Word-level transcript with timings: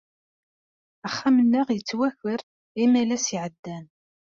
Axxam-nneɣ 1.07 1.67
yettwaker 1.71 2.39
imalas 2.83 3.25
iɛeddan. 3.35 3.85